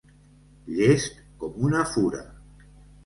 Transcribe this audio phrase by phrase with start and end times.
[0.77, 2.25] Llest com una fura.